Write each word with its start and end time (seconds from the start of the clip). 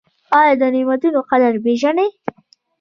ایا 0.39 0.53
د 0.61 0.63
نعمتونو 0.75 1.19
قدر 1.29 1.53
پیژنئ؟ 1.63 2.09